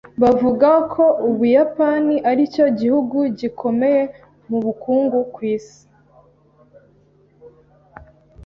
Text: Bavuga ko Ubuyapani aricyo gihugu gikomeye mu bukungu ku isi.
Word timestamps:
Bavuga 0.21 0.69
ko 0.93 1.03
Ubuyapani 1.27 2.15
aricyo 2.29 2.65
gihugu 2.79 3.17
gikomeye 3.39 4.01
mu 4.49 4.57
bukungu 4.65 5.17
ku 5.33 5.41
isi. 5.55 5.81